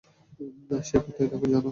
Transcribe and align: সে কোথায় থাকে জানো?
সে 0.81 0.97
কোথায় 1.05 1.27
থাকে 1.31 1.47
জানো? 1.53 1.69